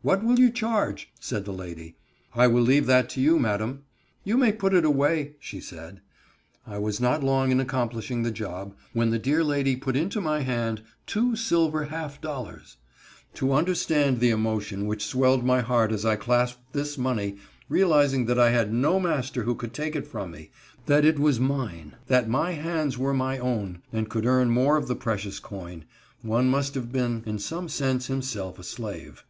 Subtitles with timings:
[0.00, 1.96] "What will you charge?" said the lady.
[2.32, 3.82] "I will leave that to you, madam."
[4.22, 6.00] "You may put it away," she said.
[6.66, 10.40] I was not long in accomplishing the job, when the dear lady put into my
[10.40, 12.78] hand two silver half dollars.
[13.34, 17.36] To understand the emotion which swelled my heart as I clasped this money,
[17.68, 22.28] realizing that I had no master who could take it from me,—that it was mine—that
[22.30, 26.92] my hands were my own, and could earn more of the precious coin,—one must have
[26.92, 29.24] been in some sense himself a slave.